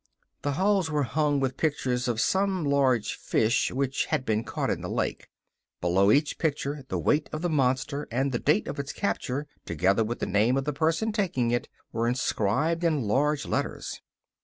[0.41, 4.81] The walls were hung with pictures of some large fish which had been caught in
[4.81, 5.29] the lake.
[5.79, 10.03] Below each picture the weight of the monster and the date of its capture, together
[10.03, 14.01] with the name of the person taking it, were inscribed in large letters.